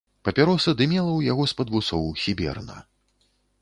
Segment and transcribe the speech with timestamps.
[0.27, 2.85] Папяроса дымела ў яго з-пад вусоў сіберна.